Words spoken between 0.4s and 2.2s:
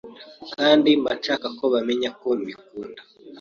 kandi mba nshaka ko bamenya